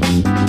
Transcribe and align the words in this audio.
Bye. 0.00 0.41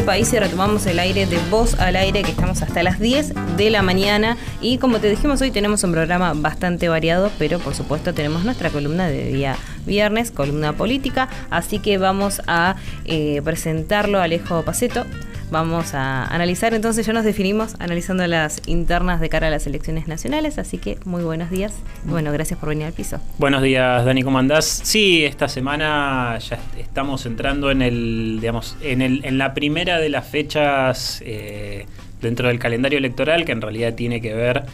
El 0.00 0.06
país 0.06 0.32
y 0.32 0.38
retomamos 0.38 0.86
el 0.86 0.98
aire 0.98 1.26
de 1.26 1.38
voz 1.50 1.78
al 1.78 1.94
aire 1.94 2.22
que 2.22 2.30
estamos 2.30 2.62
hasta 2.62 2.82
las 2.82 2.98
10 3.00 3.34
de 3.58 3.70
la 3.70 3.82
mañana. 3.82 4.38
Y 4.62 4.78
como 4.78 4.98
te 4.98 5.10
dijimos 5.10 5.42
hoy 5.42 5.50
tenemos 5.50 5.84
un 5.84 5.92
programa 5.92 6.32
bastante 6.34 6.88
variado 6.88 7.30
pero 7.38 7.58
por 7.58 7.74
supuesto 7.74 8.14
tenemos 8.14 8.44
nuestra 8.44 8.70
columna 8.70 9.08
de 9.08 9.26
día 9.26 9.56
viernes, 9.84 10.30
columna 10.30 10.72
política, 10.72 11.28
así 11.50 11.80
que 11.80 11.98
vamos 11.98 12.40
a 12.46 12.76
eh, 13.04 13.42
presentarlo 13.44 14.20
a 14.20 14.24
Alejo 14.24 14.62
Paceto 14.62 15.04
Vamos 15.50 15.94
a 15.94 16.26
analizar, 16.26 16.74
entonces 16.74 17.04
ya 17.04 17.12
nos 17.12 17.24
definimos 17.24 17.74
analizando 17.80 18.24
las 18.28 18.62
internas 18.66 19.20
de 19.20 19.28
cara 19.28 19.48
a 19.48 19.50
las 19.50 19.66
elecciones 19.66 20.06
nacionales, 20.06 20.58
así 20.58 20.78
que 20.78 20.96
muy 21.04 21.24
buenos 21.24 21.50
días. 21.50 21.74
Bueno, 22.04 22.30
gracias 22.30 22.56
por 22.60 22.68
venir 22.68 22.86
al 22.86 22.92
piso. 22.92 23.18
Buenos 23.36 23.60
días, 23.60 24.04
Dani, 24.04 24.22
¿cómo 24.22 24.38
andás? 24.38 24.80
Sí, 24.84 25.24
esta 25.24 25.48
semana 25.48 26.38
ya 26.38 26.60
estamos 26.78 27.26
entrando 27.26 27.72
en 27.72 27.82
el, 27.82 28.38
digamos, 28.40 28.76
en, 28.80 29.02
el, 29.02 29.24
en 29.24 29.38
la 29.38 29.52
primera 29.52 29.98
de 29.98 30.08
las 30.08 30.28
fechas 30.28 31.20
eh, 31.26 31.86
dentro 32.20 32.46
del 32.46 32.60
calendario 32.60 32.98
electoral, 32.98 33.44
que 33.44 33.50
en 33.50 33.60
realidad 33.60 33.94
tiene 33.94 34.20
que 34.20 34.32
ver 34.34 34.66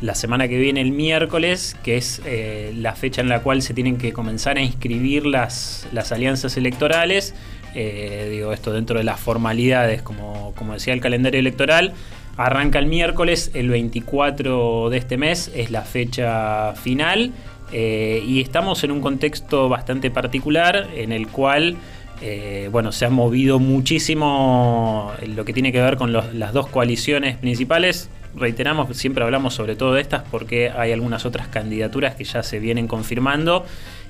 la 0.00 0.16
semana 0.16 0.48
que 0.48 0.58
viene, 0.58 0.80
el 0.80 0.90
miércoles, 0.90 1.76
que 1.84 1.96
es 1.96 2.20
eh, 2.26 2.74
la 2.76 2.96
fecha 2.96 3.20
en 3.20 3.28
la 3.28 3.40
cual 3.40 3.62
se 3.62 3.72
tienen 3.72 3.98
que 3.98 4.12
comenzar 4.12 4.56
a 4.56 4.62
inscribir 4.62 5.26
las, 5.26 5.86
las 5.92 6.10
alianzas 6.10 6.56
electorales 6.56 7.34
eh, 7.74 8.28
digo, 8.30 8.52
esto 8.52 8.72
dentro 8.72 8.98
de 8.98 9.04
las 9.04 9.20
formalidades, 9.20 10.02
como, 10.02 10.52
como 10.56 10.74
decía 10.74 10.94
el 10.94 11.00
calendario 11.00 11.40
electoral. 11.40 11.92
Arranca 12.36 12.78
el 12.78 12.86
miércoles, 12.86 13.50
el 13.54 13.68
24 13.68 14.90
de 14.90 14.96
este 14.96 15.16
mes 15.16 15.52
es 15.54 15.70
la 15.70 15.82
fecha 15.82 16.74
final 16.74 17.32
eh, 17.72 18.24
y 18.26 18.40
estamos 18.40 18.82
en 18.84 18.90
un 18.90 19.00
contexto 19.00 19.68
bastante 19.68 20.10
particular 20.10 20.88
en 20.96 21.12
el 21.12 21.28
cual 21.28 21.76
eh, 22.20 22.68
bueno, 22.72 22.92
se 22.92 23.04
ha 23.04 23.10
movido 23.10 23.58
muchísimo 23.58 25.12
lo 25.26 25.44
que 25.44 25.52
tiene 25.52 25.72
que 25.72 25.80
ver 25.80 25.96
con 25.96 26.12
las 26.12 26.52
dos 26.52 26.66
coaliciones 26.68 27.36
principales. 27.36 28.08
Reiteramos, 28.36 28.96
siempre 28.96 29.22
hablamos 29.22 29.54
sobre 29.54 29.76
todo 29.76 29.94
de 29.94 30.00
estas 30.00 30.22
porque 30.30 30.70
hay 30.70 30.90
algunas 30.90 31.26
otras 31.26 31.48
candidaturas 31.48 32.14
que 32.14 32.24
ya 32.24 32.42
se 32.42 32.58
vienen 32.58 32.88
confirmando 32.88 33.64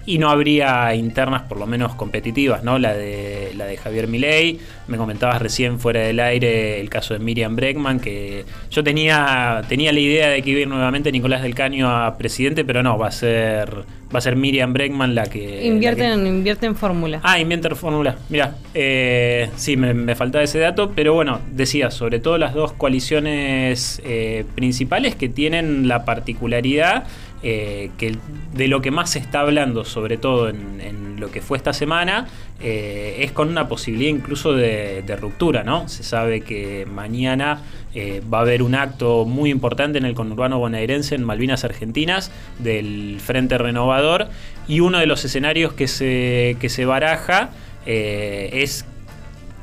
y 0.07 0.19
no 0.19 0.29
habría 0.31 0.95
internas 0.95 1.43
por 1.43 1.59
lo 1.59 1.67
menos 1.67 1.95
competitivas, 1.95 2.63
¿no? 2.63 2.79
La 2.79 2.95
de 2.95 3.53
la 3.57 3.67
de 3.67 3.77
Javier 3.77 4.09
Milei, 4.09 4.59
me 4.89 4.97
comentabas 4.97 5.41
recién 5.41 5.79
fuera 5.79 6.01
del 6.01 6.21
aire 6.21 6.81
el 6.81 6.91
caso 6.91 7.15
de 7.15 7.21
Miriam 7.21 7.57
Bregman 7.57 8.01
que 8.01 8.45
yo 8.71 8.85
tenía 8.85 9.63
tenía 9.69 9.93
la 9.93 10.01
idea 10.01 10.29
de 10.29 10.43
que 10.43 10.51
iba 10.51 10.59
a 10.59 10.63
ir 10.63 10.69
nuevamente 10.69 11.11
Nicolás 11.13 11.43
del 11.43 11.55
Caño 11.55 11.89
a 11.89 12.17
presidente, 12.17 12.65
pero 12.65 12.83
no, 12.83 12.99
va 12.99 13.09
a 13.09 13.13
ser 13.13 13.85
va 14.15 14.19
a 14.19 14.21
ser 14.21 14.37
Miriam 14.37 14.73
Bregman 14.73 15.15
la 15.15 15.25
que 15.25 15.67
invierte 15.67 16.67
en 16.67 16.77
fórmula. 16.77 17.21
Ah, 17.23 17.39
invierte 17.39 17.69
en 17.69 17.77
fórmula. 17.77 18.17
Mira, 18.29 18.57
eh, 18.73 19.51
sí, 19.57 19.77
me, 19.77 20.15
faltaba 20.15 20.45
ese 20.45 20.59
dato, 20.59 20.93
pero 20.95 21.15
bueno, 21.15 21.41
decía, 21.53 21.91
sobre 21.91 22.21
todo 22.21 22.39
las 22.39 22.55
dos 22.55 22.73
coaliciones 22.73 24.01
eh, 24.05 24.45
principales 24.55 25.17
que 25.17 25.29
tienen 25.29 25.89
la 25.89 26.05
particularidad 26.05 27.05
eh, 27.47 27.91
que 27.99 28.17
de 28.55 28.69
lo 28.69 28.81
que 28.81 28.91
más 28.91 29.11
se 29.11 29.19
está 29.19 29.41
hablando, 29.41 29.85
sobre 29.85 30.17
todo 30.17 30.49
en, 30.49 31.21
lo 31.21 31.31
que 31.31 31.43
fue 31.43 31.59
esta 31.59 31.75
semana, 31.75 32.27
eh, 32.63 33.17
es 33.19 33.33
con 33.33 33.51
una 33.51 33.69
posibilidad 33.69 34.09
incluso 34.09 34.55
de, 34.55 35.05
ruptura, 35.21 35.63
¿no? 35.63 35.87
Se 35.87 36.05
sabe 36.05 36.41
que 36.41 36.87
mañana 36.87 37.61
eh, 37.95 38.23
va 38.33 38.39
a 38.39 38.41
haber 38.41 38.63
un 38.63 38.75
acto 38.75 39.27
muy 39.27 39.51
importante 39.51 39.99
en 39.99 40.07
el 40.07 40.15
conurbano 40.15 40.59
bonaerense, 40.59 41.17
en 41.17 41.25
Malvinas 41.25 41.65
Argentinas, 41.65 42.33
del 42.61 43.19
Frente 43.21 43.59
Renovador, 43.59 44.29
y 44.67 44.81
uno 44.81 44.99
de 44.99 45.07
los 45.07 45.23
escenarios 45.27 45.75
que 45.75 45.87
se, 45.87 46.57
que 46.61 46.71
se 46.71 46.87
baraja 46.87 47.51
es, 47.85 48.87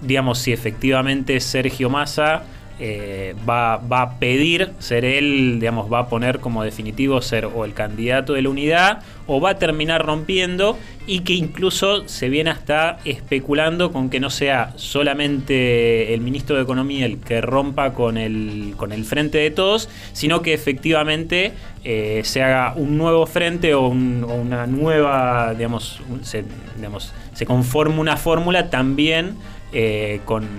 digamos, 0.02 0.38
si 0.38 0.54
efectivamente 0.54 1.40
Sergio 1.40 1.90
Massa 1.90 2.44
eh, 2.80 3.36
va, 3.48 3.74
a 3.74 4.20
pedir 4.20 4.72
ser 4.80 5.06
él, 5.06 5.58
digamos, 5.60 5.92
va 5.92 6.00
a 6.00 6.10
poner 6.10 6.40
como 6.40 6.64
definitivo 6.64 7.22
ser 7.22 7.46
o 7.46 7.66
el 7.66 7.74
candidato 7.74 8.34
de 8.34 8.42
la 8.42 8.50
unidad 8.50 9.04
o 9.28 9.40
va 9.40 9.52
a 9.52 9.58
terminar 9.58 10.06
rompiendo 10.06 10.78
y 11.06 11.20
que 11.20 11.34
incluso 11.34 12.08
se 12.08 12.30
viene 12.30 12.50
hasta 12.50 13.00
especulando 13.06 13.92
con 13.92 14.10
que 14.10 14.20
no 14.20 14.30
sea 14.30 14.74
solamente 14.78 16.14
el 16.14 16.22
ministro 16.22 16.56
de 16.56 16.64
Economía 16.64 17.06
el 17.06 17.20
que 17.20 17.42
rompa 17.42 17.94
con 17.94 18.18
el, 18.18 18.74
con 18.78 18.92
el 18.92 19.06
frente 19.06 19.38
de 19.38 19.52
todos, 19.52 19.90
sino 20.14 20.42
que 20.42 20.54
efectivamente 20.54 21.54
eh, 21.84 22.22
se 22.24 22.44
haga 22.44 22.74
un 22.76 22.98
nuevo 22.98 23.26
frente 23.26 23.74
o, 23.74 23.88
una 23.88 24.68
nueva, 24.68 25.54
digamos, 25.54 26.02
se, 26.24 26.46
digamos, 26.76 27.14
se 27.34 27.46
conforme 27.46 28.00
una 28.00 28.18
fórmula 28.18 28.70
también 28.70 29.36
eh, 29.74 30.22
con, 30.26 30.52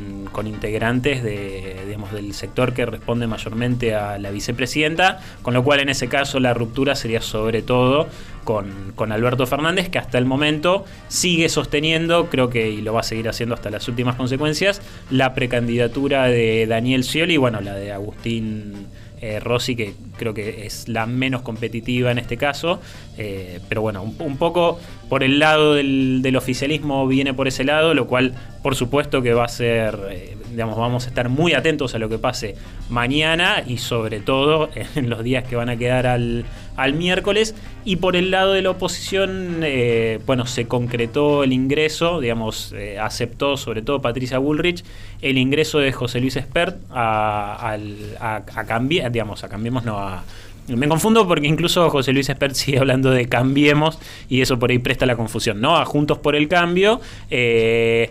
integrantes 0.44 1.22
del 1.22 2.34
sector 2.34 2.72
que 2.74 2.84
responde 2.86 3.26
mayormente 3.26 3.94
a 3.94 4.18
la 4.18 4.30
vicepresidenta, 4.30 5.20
con 5.42 5.54
lo 5.54 5.62
cual 5.62 5.80
en 5.80 5.88
ese 5.88 6.08
caso 6.08 6.40
la 6.40 6.54
ruptura 6.54 6.96
sería 6.96 7.20
sobre 7.20 7.62
todo 7.62 8.08
con, 8.44 8.92
con, 8.94 9.12
Alberto 9.12 9.46
Fernández, 9.46 9.88
que 9.88 9.98
hasta 9.98 10.18
el 10.18 10.24
momento 10.24 10.84
sigue 11.08 11.48
sosteniendo, 11.48 12.28
creo 12.30 12.50
que 12.50 12.70
y 12.70 12.80
lo 12.80 12.94
va 12.94 13.00
a 13.00 13.04
seguir 13.04 13.28
haciendo 13.28 13.54
hasta 13.54 13.70
las 13.70 13.88
últimas 13.88 14.16
consecuencias, 14.16 14.82
la 15.10 15.34
precandidatura 15.34 16.24
de 16.26 16.66
Daniel 16.66 17.04
Scioli 17.04 17.34
y 17.34 17.38
bueno, 17.38 17.60
la 17.60 17.74
de 17.74 17.92
Agustín 17.92 18.86
eh, 19.22 19.38
Rossi, 19.38 19.76
que 19.76 19.94
creo 20.18 20.34
que 20.34 20.66
es 20.66 20.88
la 20.88 21.06
menos 21.06 21.42
competitiva 21.42 22.10
en 22.10 22.18
este 22.18 22.36
caso. 22.36 22.80
Eh, 23.16 23.60
pero 23.68 23.80
bueno, 23.80 24.02
un, 24.02 24.36
poco 24.36 24.80
por 25.08 25.22
el 25.22 25.38
lado 25.38 25.74
del, 25.74 26.34
oficialismo 26.36 27.06
viene 27.06 27.32
por 27.32 27.46
ese 27.46 27.62
lado, 27.62 27.94
lo 27.94 28.08
cual 28.08 28.34
por 28.64 28.74
supuesto 28.74 29.22
que 29.22 29.32
va 29.32 29.44
a 29.44 29.48
ser, 29.48 29.96
eh, 30.10 30.36
digamos, 30.50 30.76
vamos 30.76 31.04
a 31.04 31.08
estar 31.08 31.28
muy 31.28 31.52
atentos 31.52 31.94
a 31.94 32.00
lo 32.00 32.08
que 32.08 32.18
pase 32.18 32.56
mañana 32.90 33.62
y 33.64 33.78
sobre 33.78 34.18
todo 34.18 34.70
en 34.96 35.08
los 35.08 35.22
días 35.22 35.44
que 35.44 35.54
van 35.54 35.68
a 35.68 35.76
quedar 35.76 36.08
al, 36.08 36.44
al 36.76 36.94
miércoles. 36.94 37.54
Y 37.84 37.96
por 37.96 38.16
el 38.16 38.30
lado 38.30 38.52
de 38.52 38.62
la 38.62 38.70
oposición, 38.70 39.60
eh, 39.62 40.20
bueno, 40.26 40.46
se 40.46 40.66
concretó 40.66 41.44
el 41.44 41.52
ingreso, 41.52 42.20
digamos, 42.20 42.72
eh, 42.76 42.98
aceptó 42.98 43.56
sobre 43.56 43.82
todo 43.82 44.00
Patricia 44.00 44.38
Bullrich 44.38 44.84
el 45.20 45.38
ingreso 45.38 45.78
de 45.78 45.92
José 45.92 46.20
Luis 46.20 46.36
Espert 46.36 46.78
a, 46.90 47.76
a, 48.20 48.64
cambiar, 48.66 49.10
digamos, 49.12 49.44
a 49.44 49.48
cambiemos, 49.48 49.84
no 49.84 49.98
a. 49.98 50.24
Me 50.68 50.86
confundo 50.86 51.26
porque 51.26 51.48
incluso 51.48 51.90
José 51.90 52.12
Luis 52.12 52.28
Espert 52.28 52.54
sigue 52.54 52.78
hablando 52.78 53.10
de 53.10 53.28
cambiemos 53.28 53.98
y 54.28 54.42
eso 54.42 54.60
por 54.60 54.70
ahí 54.70 54.78
presta 54.78 55.06
la 55.06 55.16
confusión, 55.16 55.60
¿no? 55.60 55.76
A 55.76 55.84
Juntos 55.84 56.18
por 56.18 56.36
el 56.36 56.46
Cambio. 56.46 57.00
Eh, 57.30 58.10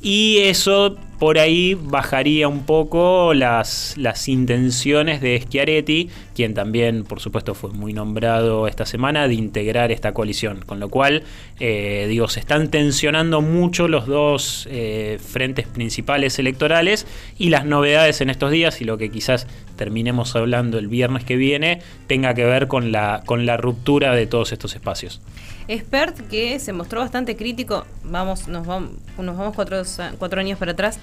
y 0.00 0.38
eso 0.38 0.96
por 1.22 1.38
ahí 1.38 1.74
bajaría 1.80 2.48
un 2.48 2.66
poco 2.66 3.32
las, 3.32 3.94
las 3.96 4.28
intenciones 4.28 5.20
de 5.20 5.40
Schiaretti, 5.40 6.10
quien 6.34 6.52
también, 6.52 7.04
por 7.04 7.20
supuesto, 7.20 7.54
fue 7.54 7.70
muy 7.70 7.92
nombrado 7.92 8.66
esta 8.66 8.86
semana, 8.86 9.28
de 9.28 9.34
integrar 9.34 9.92
esta 9.92 10.14
coalición. 10.14 10.64
Con 10.66 10.80
lo 10.80 10.88
cual, 10.88 11.22
eh, 11.60 12.06
digo, 12.08 12.26
se 12.26 12.40
están 12.40 12.72
tensionando 12.72 13.40
mucho 13.40 13.86
los 13.86 14.08
dos 14.08 14.66
eh, 14.68 15.20
frentes 15.24 15.68
principales 15.68 16.40
electorales 16.40 17.06
y 17.38 17.50
las 17.50 17.66
novedades 17.66 18.20
en 18.20 18.28
estos 18.28 18.50
días 18.50 18.80
y 18.80 18.84
lo 18.84 18.98
que 18.98 19.08
quizás 19.08 19.46
terminemos 19.76 20.34
hablando 20.34 20.76
el 20.76 20.88
viernes 20.88 21.22
que 21.22 21.36
viene 21.36 21.82
tenga 22.08 22.34
que 22.34 22.44
ver 22.44 22.66
con 22.66 22.90
la, 22.90 23.22
con 23.24 23.46
la 23.46 23.56
ruptura 23.56 24.12
de 24.16 24.26
todos 24.26 24.50
estos 24.50 24.74
espacios. 24.74 25.20
Expert 25.68 26.18
que 26.28 26.58
se 26.58 26.72
mostró 26.72 27.00
bastante 27.00 27.36
crítico, 27.36 27.86
vamos, 28.02 28.48
nos 28.48 28.66
vamos, 28.66 28.90
nos 29.16 29.36
vamos 29.36 29.54
cuatro, 29.54 29.82
cuatro 30.18 30.40
años 30.40 30.58
para 30.58 30.72
atrás, 30.72 30.98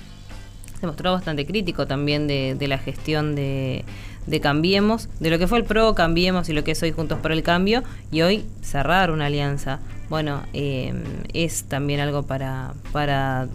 se 0.79 0.87
mostró 0.87 1.11
bastante 1.11 1.45
crítico 1.45 1.87
también 1.87 2.27
de, 2.27 2.67
la 2.67 2.77
gestión 2.77 3.35
de, 3.35 3.83
Cambiemos, 4.41 5.09
de 5.19 5.29
lo 5.29 5.39
que 5.39 5.47
fue 5.47 5.57
el 5.57 5.63
PRO, 5.63 5.95
Cambiemos 5.95 6.49
y 6.49 6.53
lo 6.53 6.63
que 6.63 6.71
es 6.71 6.83
hoy 6.83 6.91
Juntos 6.91 7.19
por 7.19 7.31
el 7.31 7.43
Cambio, 7.43 7.83
y 8.11 8.21
hoy 8.21 8.45
cerrar 8.61 9.11
una 9.11 9.25
alianza. 9.25 9.79
Bueno, 10.09 10.43
eh, 10.53 10.93
es 11.33 11.63
también 11.63 11.99
algo 11.99 12.23
para, 12.23 12.73
para 12.91 13.47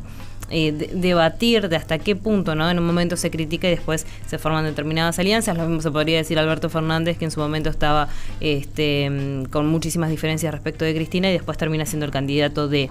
eh, 0.50 0.72
debatir 0.92 1.70
de 1.70 1.76
hasta 1.76 1.98
qué 1.98 2.16
punto, 2.16 2.54
¿no? 2.54 2.70
En 2.70 2.78
un 2.78 2.84
momento 2.84 3.16
se 3.16 3.30
critica 3.30 3.66
y 3.66 3.70
después 3.70 4.06
se 4.26 4.38
forman 4.38 4.64
determinadas 4.64 5.18
alianzas. 5.18 5.56
Lo 5.56 5.64
mismo 5.64 5.80
se 5.80 5.90
podría 5.90 6.18
decir 6.18 6.38
Alberto 6.38 6.68
Fernández, 6.68 7.16
que 7.16 7.24
en 7.24 7.30
su 7.30 7.40
momento 7.40 7.70
estaba 7.70 8.08
este, 8.40 9.08
mm, 9.10 9.44
con 9.46 9.66
muchísimas 9.66 10.10
diferencias 10.10 10.52
respecto 10.52 10.84
de 10.84 10.94
Cristina 10.94 11.30
y 11.30 11.32
después 11.32 11.56
termina 11.56 11.86
siendo 11.86 12.04
el 12.04 12.12
candidato 12.12 12.68
de. 12.68 12.90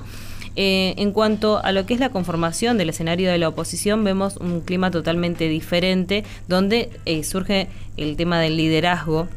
Eh, 0.56 0.94
en 0.98 1.12
cuanto 1.12 1.64
a 1.64 1.72
lo 1.72 1.86
que 1.86 1.94
es 1.94 2.00
la 2.00 2.10
conformación 2.10 2.78
del 2.78 2.90
escenario 2.90 3.32
de 3.32 3.38
la 3.38 3.50
oposición, 3.50 4.04
vemos 4.04 4.38
un 4.38 4.62
clima 4.62 4.92
totalmente 4.92 5.48
diferente, 5.50 6.24
donde 6.48 6.90
eh, 7.06 7.24
surge 7.24 7.68
el 7.98 8.16
tema 8.16 8.40
del 8.40 8.58
liderazgo 8.58 9.28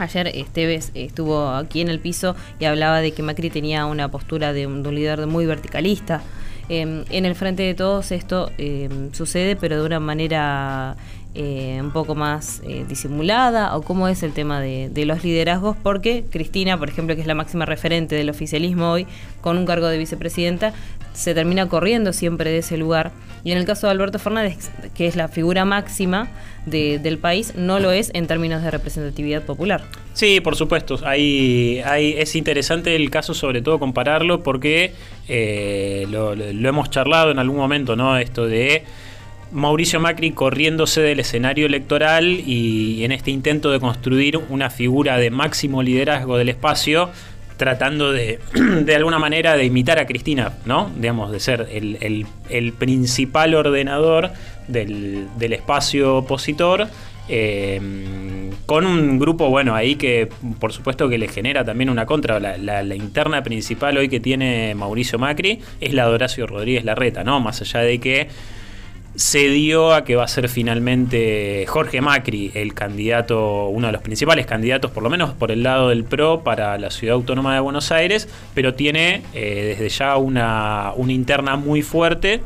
Ayer 0.00 0.28
Esteves 0.28 0.92
estuvo 0.94 1.50
aquí 1.50 1.82
en 1.82 1.88
el 1.88 2.00
piso 2.00 2.34
y 2.58 2.64
hablaba 2.64 3.00
de 3.00 3.12
que 3.12 3.22
Macri 3.22 3.50
tenía 3.50 3.84
una 3.84 4.10
postura 4.10 4.54
de 4.54 4.66
un, 4.66 4.82
líder 4.82 5.26
muy 5.26 5.44
verticalista. 5.44 6.22
Em, 6.70 7.04
en 7.10 7.26
el 7.26 7.34
frente 7.34 7.64
de 7.64 7.74
todos 7.74 8.10
esto 8.12 8.50
em, 8.56 9.12
sucede, 9.12 9.56
pero 9.56 9.80
de 9.80 9.86
una 9.86 10.00
manera 10.00 10.96
eh, 11.32 11.78
un 11.80 11.92
poco 11.92 12.16
más 12.16 12.60
eh, 12.66 12.84
disimulada 12.88 13.76
o 13.76 13.82
cómo 13.82 14.08
es 14.08 14.24
el 14.24 14.32
tema 14.32 14.60
de, 14.60 14.90
los 15.04 15.22
liderazgos, 15.22 15.76
porque 15.80 16.24
Cristina, 16.28 16.76
por 16.76 16.88
ejemplo, 16.88 17.14
que 17.14 17.20
es 17.20 17.26
la 17.28 17.36
máxima 17.36 17.66
referente 17.66 18.16
del 18.16 18.30
oficialismo 18.30 18.90
hoy, 18.90 19.06
con 19.40 19.56
un 19.56 19.64
cargo 19.64 19.86
de 19.86 19.96
vicepresidenta, 19.96 20.72
se 21.12 21.32
termina 21.32 21.68
corriendo 21.68 22.12
siempre 22.12 22.50
de 22.50 22.58
ese 22.58 22.76
lugar. 22.76 23.12
Y 23.44 23.52
en 23.52 23.58
el 23.58 23.64
caso 23.64 23.86
de 23.86 23.92
Alberto 23.92 24.18
Fernández, 24.18 24.70
que 24.94 25.06
es 25.06 25.14
la 25.14 25.28
figura 25.28 25.64
máxima 25.64 26.28
del 26.66 27.18
país, 27.18 27.54
no 27.56 27.78
lo 27.78 27.92
es 27.92 28.10
en 28.12 28.26
términos 28.26 28.62
de 28.62 28.70
representatividad 28.70 29.44
popular. 29.44 29.82
Sí, 30.14 30.40
por 30.40 30.56
supuesto. 30.56 30.98
Hay, 31.04 31.80
hay, 31.84 32.14
es 32.18 32.34
interesante 32.34 32.96
el 32.96 33.08
caso, 33.08 33.34
sobre 33.34 33.62
todo 33.62 33.78
compararlo, 33.78 34.42
porque 34.42 34.94
eh, 35.28 36.06
lo, 36.10 36.34
lo 36.34 36.68
hemos 36.68 36.90
charlado 36.90 37.30
en 37.30 37.38
algún 37.38 37.56
momento, 37.56 37.94
¿no? 37.94 38.18
Esto 38.18 38.46
de 38.46 38.84
Mauricio 39.52 40.00
Macri 40.00 40.30
corriéndose 40.30 41.00
del 41.00 41.20
escenario 41.20 41.66
electoral 41.66 42.26
y 42.26 43.04
en 43.04 43.12
este 43.12 43.30
intento 43.30 43.70
de 43.70 43.80
construir 43.80 44.38
una 44.48 44.70
figura 44.70 45.16
de 45.18 45.30
máximo 45.30 45.82
liderazgo 45.82 46.36
del 46.36 46.48
espacio, 46.48 47.10
tratando 47.56 48.12
de, 48.12 48.38
de 48.54 48.94
alguna 48.94 49.18
manera, 49.18 49.56
de 49.56 49.64
imitar 49.64 49.98
a 49.98 50.06
Cristina, 50.06 50.54
¿no? 50.66 50.90
Digamos, 50.96 51.32
de 51.32 51.40
ser 51.40 51.68
el, 51.70 52.72
principal 52.78 53.54
ordenador 53.54 54.30
del, 54.68 55.28
espacio 55.40 56.18
opositor. 56.18 56.86
Eh, 57.32 57.80
con 58.66 58.86
un 58.86 59.18
grupo, 59.20 59.48
bueno, 59.50 59.76
ahí 59.76 59.94
que 59.94 60.28
por 60.58 60.72
supuesto 60.72 61.08
que 61.08 61.16
le 61.16 61.28
genera 61.28 61.64
también 61.64 61.90
una 61.90 62.06
contra. 62.06 62.40
La, 62.40 62.56
la, 62.56 62.94
interna 62.94 63.42
principal 63.42 63.98
hoy 63.98 64.08
que 64.08 64.20
tiene 64.20 64.74
Mauricio 64.74 65.18
Macri 65.18 65.60
es 65.80 65.92
la 65.92 66.06
de 66.06 66.14
Horacio 66.14 66.46
Rodríguez 66.46 66.84
Larreta, 66.84 67.22
¿no? 67.22 67.38
Más 67.40 67.60
allá 67.60 67.80
de 67.80 68.00
que 68.00 68.28
se 69.14 69.48
dio 69.48 69.92
a 69.92 70.04
que 70.04 70.16
va 70.16 70.24
a 70.24 70.28
ser 70.28 70.48
finalmente 70.48 71.64
Jorge 71.68 72.00
Macri 72.00 72.52
el 72.54 72.74
candidato, 72.74 73.68
uno 73.68 73.88
de 73.88 73.92
los 73.92 74.02
principales 74.02 74.46
candidatos, 74.46 74.90
por 74.90 75.02
lo 75.02 75.10
menos 75.10 75.30
por 75.30 75.50
el 75.50 75.62
lado 75.62 75.88
del 75.88 76.04
PRO, 76.04 76.42
para 76.42 76.78
la 76.78 76.90
Ciudad 76.90 77.14
Autónoma 77.14 77.54
de 77.54 77.60
Buenos 77.60 77.90
Aires, 77.92 78.28
pero 78.54 78.74
tiene 78.74 79.22
eh, 79.34 79.74
desde 79.76 79.88
ya 79.88 80.16
una, 80.16 80.92
una 80.96 81.12
interna 81.12 81.56
muy 81.56 81.82
fuerte. 81.82 82.40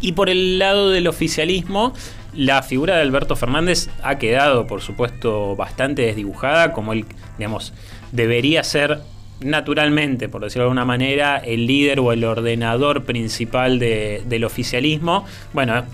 Y 0.00 0.12
por 0.12 0.28
el 0.28 0.58
lado 0.58 0.90
del 0.90 1.08
oficialismo, 1.08 1.94
la 2.34 2.62
figura 2.62 2.96
de 2.96 3.02
Alberto 3.02 3.34
Fernández 3.34 3.88
ha 4.02 4.18
quedado, 4.18 4.66
por 4.66 4.82
supuesto, 4.82 5.56
bastante 5.56 6.02
desdibujada, 6.02 6.72
como 6.72 6.92
él, 6.92 7.06
digamos, 7.38 7.72
debería 8.12 8.62
ser 8.62 9.00
naturalmente, 9.40 10.28
por 10.28 10.42
decirlo 10.42 10.64
de 10.64 10.68
alguna 10.68 10.84
manera, 10.84 11.38
el 11.38 11.66
líder 11.66 12.00
o 12.00 12.12
el 12.12 12.24
ordenador 12.24 13.04
principal 13.04 13.78
del 13.78 14.44
oficialismo. 14.44 15.24
Bueno, 15.52 15.84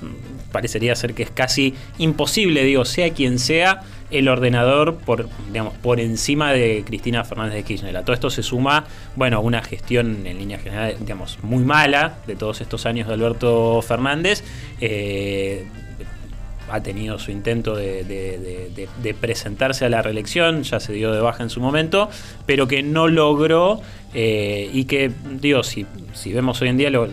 parecería 0.52 0.94
ser 0.94 1.14
que 1.14 1.24
es 1.24 1.30
casi 1.30 1.74
imposible, 1.98 2.64
digo, 2.64 2.84
sea 2.84 3.12
quien 3.12 3.38
sea, 3.38 3.82
el 4.10 4.28
ordenador 4.28 4.96
por, 4.96 5.28
digamos, 5.48 5.74
por 5.74 5.98
encima 5.98 6.52
de 6.52 6.84
Cristina 6.86 7.24
Fernández 7.24 7.54
de 7.54 7.62
Kirchner. 7.62 7.96
A 7.96 8.02
todo 8.02 8.12
esto 8.12 8.30
se 8.30 8.42
suma, 8.42 8.84
bueno, 9.16 9.40
una 9.40 9.62
gestión 9.62 10.26
en 10.26 10.38
línea 10.38 10.58
general, 10.58 10.96
digamos, 11.00 11.38
muy 11.42 11.64
mala 11.64 12.18
de 12.26 12.36
todos 12.36 12.60
estos 12.60 12.84
años 12.84 13.08
de 13.08 13.14
Alberto 13.14 13.80
Fernández. 13.82 14.44
Eh, 14.80 15.64
ha 16.72 16.82
tenido 16.82 17.18
su 17.18 17.30
intento 17.30 17.76
de, 17.76 18.88
presentarse 19.20 19.84
a 19.84 19.88
la 19.88 20.00
reelección, 20.00 20.62
ya 20.62 20.80
se 20.80 20.92
dio 20.94 21.12
de 21.12 21.20
baja 21.20 21.42
en 21.42 21.50
su 21.50 21.60
momento, 21.60 22.08
pero 22.46 22.66
que 22.66 22.82
no 22.82 23.08
logró 23.08 23.80
eh, 24.14 24.70
y 24.72 24.84
que, 24.84 25.10
digo, 25.40 25.62
si, 25.62 25.86
vemos 26.26 26.60
hoy 26.62 26.68
en 26.68 26.76
día 26.78 26.90
lo, 26.90 27.08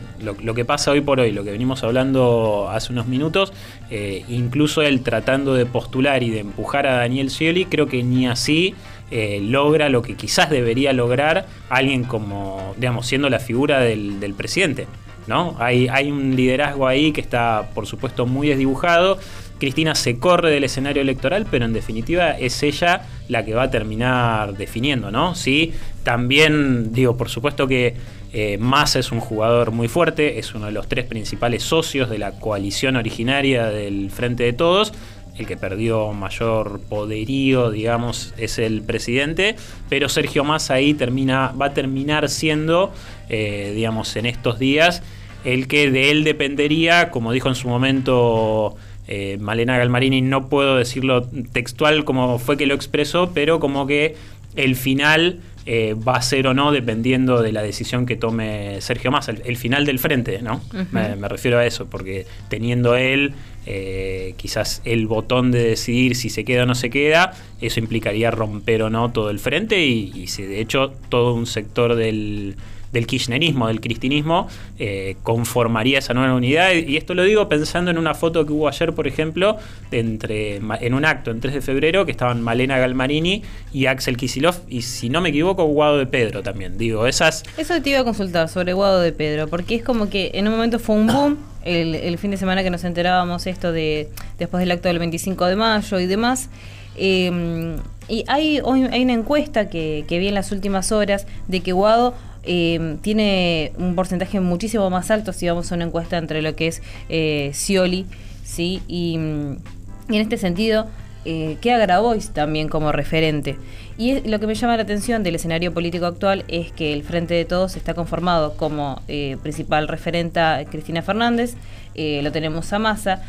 que 0.55 0.65
pasa 0.65 0.91
hoy 0.91 1.01
por 1.01 1.19
hoy, 1.19 1.31
lo 1.31 1.43
que 1.43 1.51
venimos 1.51 1.83
hablando 1.83 2.69
hace 2.69 2.93
unos 2.93 3.07
minutos, 3.07 3.53
eh, 3.89 4.23
incluso 4.29 4.81
él 4.81 5.01
tratando 5.01 5.53
de 5.53 5.65
postular 5.65 6.23
y 6.23 6.29
de 6.29 6.39
empujar 6.39 6.87
a 6.87 6.95
Daniel 6.95 7.29
Scioli, 7.29 7.65
creo 7.65 7.87
que 7.87 8.01
ni 8.01 8.27
así 8.27 8.75
eh, 9.11 9.39
logra 9.41 9.89
lo 9.89 10.01
que 10.01 10.15
quizás 10.15 10.49
debería 10.49 10.93
lograr 10.93 11.47
alguien 11.69 12.05
como, 12.05 12.73
digamos, 12.77 13.07
siendo 13.07 13.29
la 13.29 13.39
figura 13.39 13.81
del, 13.81 14.33
presidente. 14.37 14.87
¿No? 15.27 15.55
Hay 15.59 16.11
un 16.11 16.35
liderazgo 16.35 16.87
ahí 16.87 17.11
que 17.11 17.21
está, 17.21 17.69
por 17.75 17.85
supuesto, 17.85 18.25
muy 18.25 18.47
desdibujado. 18.47 19.19
Cristina 19.59 19.93
se 19.93 20.17
corre 20.17 20.51
del 20.51 20.63
escenario 20.63 21.01
electoral, 21.01 21.45
pero 21.49 21.65
en 21.65 21.73
definitiva 21.73 22.31
es 22.31 22.63
ella 22.63 23.01
la 23.27 23.45
que 23.45 23.53
va 23.53 23.63
a 23.63 23.69
terminar 23.69 24.57
definiendo, 24.57 25.11
¿no? 25.11 25.35
Sí, 25.35 25.73
también 26.03 26.93
digo, 26.93 27.17
por 27.17 27.29
supuesto 27.29 27.67
que 27.67 27.95
eh, 28.31 28.57
Massa 28.59 28.99
es 28.99 29.11
un 29.11 29.19
jugador 29.19 29.71
muy 29.71 29.87
fuerte, 29.87 30.39
es 30.39 30.53
uno 30.53 30.67
de 30.67 30.71
los 30.71 30.87
tres 30.87 31.05
principales 31.05 31.63
socios 31.63 32.09
de 32.09 32.19
la 32.19 32.39
coalición 32.39 32.95
originaria 32.95 33.65
del 33.67 34.11
Frente 34.11 34.43
de 34.43 34.53
Todos. 34.53 34.93
El 35.37 35.47
que 35.47 35.55
perdió 35.55 36.11
mayor 36.11 36.81
poderío, 36.81 37.71
digamos, 37.71 38.33
es 38.37 38.59
el 38.59 38.81
presidente, 38.81 39.55
pero 39.87 40.09
Sergio 40.09 40.43
Massa 40.43 40.73
ahí 40.73 40.93
termina, 40.93 41.53
va 41.59 41.67
a 41.67 41.73
terminar 41.73 42.27
siendo, 42.27 42.91
eh, 43.29 43.71
digamos, 43.73 44.17
en 44.17 44.25
estos 44.25 44.59
días, 44.59 45.01
el 45.45 45.69
que 45.69 45.91
de 45.91 46.11
él 46.11 46.25
dependería, 46.25 47.09
como 47.09 47.31
dijo 47.31 47.47
en 47.47 47.55
su 47.55 47.69
momento 47.69 48.75
eh, 49.11 49.37
Malena 49.39 49.75
Galmarini, 49.75 50.21
no 50.21 50.49
puedo 50.49 50.77
decirlo 50.77 51.27
textual 51.51 52.05
como 52.05 52.37
fue 52.37 52.57
que 52.57 52.67
lo 52.67 52.75
expresó, 52.75 53.31
pero 53.33 53.59
como 53.59 53.87
que 53.87 54.15
el 54.55 54.75
final 54.75 55.39
eh, 55.65 55.95
va 55.95 56.17
a 56.17 56.21
ser 56.21 56.45
o 56.45 56.53
no 56.53 56.71
dependiendo 56.71 57.41
de 57.41 57.51
la 57.51 57.63
decisión 57.63 58.05
que 58.05 58.15
tome 58.15 58.79
Sergio 58.81 59.09
Massa, 59.09 59.31
el, 59.31 59.57
final 59.57 59.87
del 59.87 59.97
frente, 59.97 60.43
¿no? 60.43 60.61
me, 60.91 61.15
refiero 61.27 61.57
a 61.57 61.65
eso, 61.65 61.87
porque 61.87 62.27
teniendo 62.49 62.95
él 62.95 63.33
eh, 63.65 64.35
quizás 64.37 64.83
el 64.85 65.07
botón 65.07 65.49
de 65.49 65.63
decidir 65.63 66.15
si 66.15 66.29
se 66.29 66.45
queda 66.45 66.63
o 66.63 66.65
no 66.67 66.75
se 66.75 66.91
queda, 66.91 67.33
eso 67.61 67.79
implicaría 67.79 68.29
romper 68.29 68.83
o 68.83 68.91
no 68.91 69.11
todo 69.11 69.31
el 69.31 69.39
frente 69.39 69.83
y, 69.83 70.11
y 70.13 70.27
si 70.27 70.43
de 70.43 70.61
hecho 70.61 70.93
todo 71.09 71.33
un 71.33 71.47
sector 71.47 71.95
del 71.95 72.57
del 72.91 73.07
kirchnerismo, 73.07 73.67
del 73.67 73.81
cristinismo, 73.81 74.47
eh, 74.77 75.15
conformaría 75.23 75.99
esa 75.99 76.13
nueva 76.13 76.33
unidad. 76.33 76.71
Y 76.73 76.97
esto 76.97 77.13
lo 77.13 77.23
digo 77.23 77.47
pensando 77.49 77.91
en 77.91 77.97
una 77.97 78.13
foto 78.13 78.45
que 78.45 78.53
hubo 78.53 78.67
ayer, 78.67 78.93
por 78.93 79.07
ejemplo, 79.07 79.57
entre, 79.91 80.57
en 80.57 80.93
un 80.93 81.05
acto 81.05 81.31
en 81.31 81.39
3 81.39 81.55
de 81.55 81.61
febrero, 81.61 82.05
que 82.05 82.11
estaban 82.11 82.41
Malena 82.41 82.77
Galmarini 82.77 83.43
y 83.73 83.85
Axel 83.85 84.17
Kisilov, 84.17 84.55
y 84.67 84.81
si 84.81 85.09
no 85.09 85.21
me 85.21 85.29
equivoco, 85.29 85.65
Guado 85.65 85.97
de 85.97 86.05
Pedro 86.05 86.41
también. 86.41 86.77
Digo, 86.77 87.07
esas... 87.07 87.43
Eso 87.57 87.81
te 87.81 87.91
iba 87.91 87.99
a 87.99 88.03
consultar 88.03 88.49
sobre 88.49 88.73
Guado 88.73 88.99
de 88.99 89.11
Pedro, 89.11 89.47
porque 89.47 89.75
es 89.75 89.83
como 89.83 90.09
que 90.09 90.31
en 90.33 90.47
un 90.47 90.53
momento 90.53 90.79
fue 90.79 90.95
un 90.95 91.07
boom. 91.07 91.37
El, 91.63 92.17
fin 92.17 92.31
de 92.31 92.37
semana 92.37 92.63
que 92.63 92.69
nos 92.69 92.83
enterábamos 92.85 93.45
esto 93.45 93.71
de 93.71 94.09
después 94.39 94.61
del 94.61 94.71
acto 94.71 94.87
del 94.87 94.97
25 94.97 95.45
de 95.45 95.55
mayo 95.57 95.99
y 95.99 96.07
demás, 96.07 96.49
eh, 96.95 97.75
y 98.07 98.23
hay, 98.27 98.59
hay 98.91 99.03
una 99.03 99.13
encuesta 99.13 99.69
que 99.69 100.05
vi 100.09 100.29
en 100.29 100.33
las 100.33 100.51
últimas 100.51 100.91
horas 100.91 101.27
de 101.47 101.59
que 101.59 101.73
Guado 101.73 102.15
eh, 102.51 102.97
tiene 103.03 103.73
un 103.77 103.93
porcentaje 103.93 104.39
muchísimo 104.39 104.89
más 104.89 105.11
alto 105.11 105.33
si 105.33 105.47
vamos 105.47 105.71
a 105.71 105.75
una 105.75 105.85
encuesta 105.85 106.17
entre 106.17 106.41
lo 106.41 106.55
que 106.55 106.65
es 106.65 106.81
eh, 107.07 107.51
Scioli, 107.53 108.07
¿sí? 108.43 108.81
Y, 108.87 109.13
en 109.13 109.61
este 110.09 110.37
sentido, 110.37 110.87
eh, 111.25 111.57
queda 111.61 111.77
Grabois 111.77 112.31
también 112.31 112.67
como 112.67 112.91
referente. 112.91 113.57
Y 113.99 114.27
lo 114.27 114.39
que 114.39 114.47
me 114.47 114.55
llama 114.55 114.77
la 114.77 114.81
atención 114.81 115.21
del 115.21 115.35
escenario 115.35 115.71
político 115.75 116.07
actual 116.07 116.43
es 116.47 116.71
que 116.71 116.91
el 116.91 117.03
Frente 117.03 117.35
de 117.35 117.45
Todos 117.45 117.75
está 117.75 117.93
conformado 117.93 118.57
como 118.57 118.99
eh, 119.07 119.37
principal 119.43 119.87
referenta 119.87 120.59
Cristina 120.71 121.03
Fernández, 121.03 121.53
lo 121.95 122.31
tenemos 122.31 122.73
a 122.73 122.79
Massa, 122.79 123.21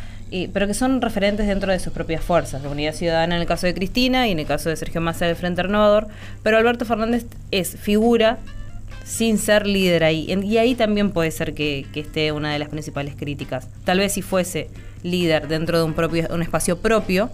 pero 0.52 0.66
que 0.68 0.74
son 0.74 1.02
referentes 1.02 1.46
dentro 1.46 1.72
de 1.72 1.78
sus 1.80 1.92
propias 1.92 2.22
fuerzas. 2.22 2.62
La 2.62 2.70
Unidad 2.70 2.94
Ciudadana 2.94 3.34
en 3.34 3.42
el 3.42 3.48
caso 3.48 3.66
de 3.66 3.74
Cristina 3.74 4.28
y 4.28 4.30
en 4.30 4.38
el 4.38 4.46
caso 4.46 4.70
de 4.70 4.76
Sergio 4.76 5.02
Massa 5.02 5.26
del 5.26 5.36
Frente 5.36 5.62
Renovador, 5.62 6.06
pero 6.42 6.56
Alberto 6.56 6.86
Fernández 6.86 7.26
es 7.50 7.76
figura 7.76 8.38
sin 9.04 9.38
ser 9.38 9.66
líder 9.66 10.04
ahí. 10.04 10.26
Y 10.42 10.56
ahí 10.58 10.74
también 10.74 11.10
puede 11.10 11.30
ser 11.30 11.54
que, 11.54 11.86
esté 11.94 12.32
una 12.32 12.52
de 12.52 12.58
las 12.58 12.68
principales 12.68 13.14
críticas. 13.16 13.68
Tal 13.84 13.98
vez 13.98 14.12
si 14.12 14.22
fuese 14.22 14.68
líder 15.02 15.48
dentro 15.48 15.78
de 15.78 15.84
un, 15.84 15.94
propio, 15.94 16.28
un 16.30 16.42
espacio 16.42 16.78
propio, 16.78 17.30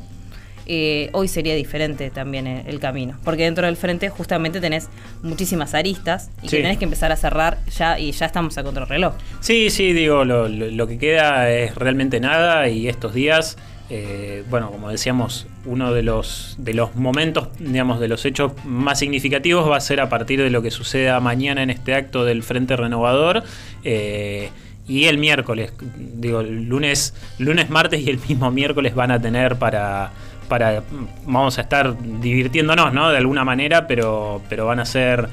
eh, 0.69 1.11
hoy 1.13 1.29
sería 1.29 1.55
diferente 1.55 2.11
también 2.11 2.47
el, 2.47 2.81
camino. 2.81 3.19
Porque 3.25 3.45
dentro 3.45 3.67
del 3.67 3.77
frente 3.77 4.09
justamente 4.09 4.61
tenés 4.61 4.89
muchísimas 5.23 5.75
aristas 5.75 6.31
y 6.43 6.49
tenés 6.49 6.79
que 6.79 6.85
empezar 6.85 7.13
a 7.13 7.17
cerrar 7.17 7.59
ya 7.77 7.99
y 7.99 8.11
ya 8.13 8.27
estamos 8.27 8.59
a 8.59 8.65
contrarreloj. 8.65 9.15
Sí, 9.41 9.71
sí, 9.71 9.93
digo, 9.93 10.25
lo, 10.25 10.49
lo 10.49 10.87
que 10.87 10.99
queda 10.99 11.51
es 11.51 11.75
realmente 11.75 12.19
nada 12.19 12.69
y 12.69 12.89
estos 12.89 13.15
días 13.15 13.57
eh, 13.89 14.45
bueno, 14.51 14.71
como 14.71 14.91
decíamos, 14.91 15.47
uno 15.65 15.93
de 15.93 16.03
los, 16.03 16.57
de 16.59 16.75
los 16.75 16.97
momentos, 16.97 17.49
digamos, 17.59 18.01
de 18.01 18.09
los 18.09 18.25
hechos 18.25 18.53
más 18.65 18.99
significativos 18.99 19.71
va 19.71 19.77
a 19.77 19.81
ser 19.81 20.01
a 20.01 20.09
partir 20.09 20.41
de 20.41 20.51
lo 20.51 20.61
que 20.61 20.71
suceda 20.71 21.21
mañana 21.21 21.63
en 21.63 21.71
este 21.71 21.95
acto 21.95 22.25
del 22.25 22.43
Frente 22.43 22.77
Renovador. 22.77 23.45
Eh, 23.85 24.51
y 24.89 25.05
el 25.05 25.19
miércoles, 25.19 25.73
digo, 25.97 26.43
lunes, 26.43 27.15
lunes, 27.39 27.71
martes 27.71 28.01
y 28.01 28.11
el 28.11 28.19
mismo 28.29 28.51
miércoles 28.51 28.95
van 28.95 29.11
a 29.11 29.21
tener 29.21 29.57
para, 29.57 30.13
para 30.49 30.83
vamos 31.25 31.59
a 31.59 31.61
estar 31.63 31.97
divirtiéndonos, 32.21 32.93
¿no? 32.93 33.11
De 33.11 33.19
alguna 33.19 33.45
manera, 33.45 33.87
pero, 33.87 34.43
pero 34.49 34.67
van 34.67 34.81
a 34.81 34.85
ser 34.85 35.29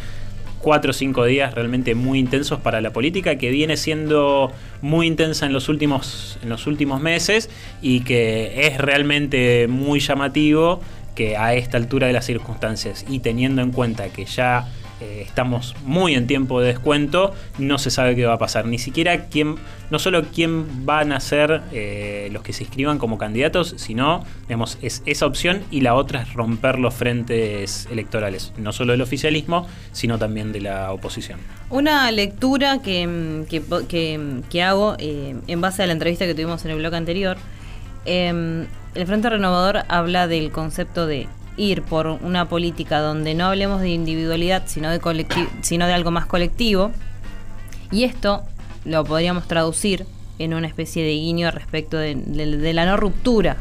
cuatro 0.64 0.92
o 0.92 0.94
cinco 0.94 1.26
días 1.26 1.54
realmente 1.54 1.94
muy 1.94 2.18
intensos 2.18 2.60
para 2.60 2.82
la 2.82 2.92
política, 2.92 3.36
que 3.36 3.52
viene 3.52 3.78
siendo 3.78 4.52
muy 4.82 5.06
intensa 5.06 5.46
en 5.46 5.54
los 5.54 5.68
últimos, 5.70 6.40
en 6.42 6.50
los 6.50 6.66
últimos 6.66 7.02
meses 7.02 7.50
y 7.82 8.00
que 8.00 8.66
es 8.68 8.78
realmente 8.78 9.68
muy 9.68 10.00
llamativo 10.00 10.82
que 11.16 11.38
a 11.38 11.54
esta 11.54 11.78
altura 11.78 12.08
de 12.08 12.14
las 12.14 12.26
circunstancias 12.26 13.06
y 13.08 13.20
teniendo 13.20 13.62
en 13.62 13.72
cuenta 13.72 14.10
que 14.10 14.26
ya 14.26 14.68
eh, 15.04 15.22
estamos 15.22 15.76
muy 15.84 16.16
en 16.16 16.28
tiempo 16.28 16.62
de 16.62 16.68
descuento, 16.68 17.34
no 17.58 17.78
se 17.78 17.92
sabe 17.92 18.16
qué 18.16 18.26
va 18.26 18.36
a 18.36 18.38
pasar. 18.38 18.66
Ni 18.66 18.78
siquiera 18.80 19.26
quién, 19.26 19.56
no 19.90 20.00
solo 20.00 20.24
quién 20.34 20.86
van 20.86 21.12
a 21.12 21.20
ser 21.20 21.62
eh, 21.74 22.30
los 22.32 22.42
que 22.42 22.54
se 22.54 22.64
inscriban 22.64 23.00
como 23.00 23.18
candidatos, 23.18 23.76
sino, 23.78 24.24
digamos, 24.44 24.78
es 24.82 25.04
esa 25.06 25.26
opción 25.26 25.64
y 25.72 25.82
la 25.82 25.96
otra 25.96 26.22
es 26.22 26.34
romper 26.34 26.80
los 26.80 26.94
frentes 26.94 27.86
electorales, 27.92 28.54
no 28.58 28.72
solo 28.72 28.94
del 28.94 29.02
oficialismo, 29.02 29.68
sino 29.92 30.18
también 30.18 30.54
de 30.54 30.62
la 30.62 30.94
oposición. 30.94 31.40
Una 31.70 32.10
lectura 32.12 32.82
que, 32.82 33.44
que, 33.50 34.64
hago 34.64 34.96
eh, 35.00 35.36
en 35.48 35.62
base 35.62 35.84
a 35.84 35.88
la 35.88 35.94
entrevista 35.94 36.26
que 36.26 36.34
tuvimos 36.34 36.64
en 36.64 36.72
el 36.72 36.78
blog 36.78 36.96
anterior, 36.96 37.36
el 38.06 38.68
Frente 39.06 39.30
Renovador 39.30 39.84
habla 39.90 40.28
del 40.28 40.52
concepto 40.52 41.08
de 41.08 41.28
ir 41.58 41.84
por 41.84 42.08
una 42.08 42.50
política 42.50 43.00
donde 43.00 43.34
no 43.34 43.46
hablemos 43.46 43.82
de 43.82 43.90
individualidad, 43.90 44.64
sino 44.66 44.90
de, 44.90 45.00
sino 45.62 45.88
de 45.88 45.94
algo 45.94 46.12
más 46.12 46.26
colectivo. 46.26 46.92
Y 47.92 48.06
esto 48.06 48.44
lo 48.86 49.04
podríamos 49.04 49.48
traducir 49.48 50.06
en 50.40 50.54
una 50.54 50.68
especie 50.68 51.04
de 51.04 51.12
guiño 51.12 51.52
respecto 51.52 51.98
de, 51.98 52.16
la 52.74 52.86
no 52.86 52.98
ruptura 52.98 53.58